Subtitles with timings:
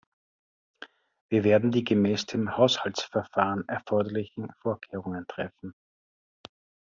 [1.29, 5.75] Wir werden die gemäß dem Haushaltsverfahren erforderlichen Vorkehrungen treffen.